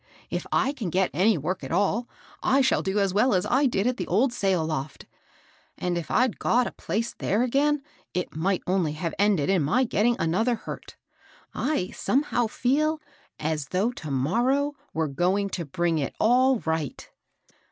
[0.31, 2.07] "If I can get any work at all,
[2.41, 5.05] I shall do as well as I did at the old sail loft;
[5.77, 7.83] and if I'd got a place there again,
[8.15, 10.95] it might only have ended in my getting another hurt.
[11.53, 11.65] THE FIRST
[12.03, 12.23] FLOOR LODGER.
[12.23, 12.99] 275 I someliow feel
[13.39, 17.07] as though to morrow were going to bring it all right."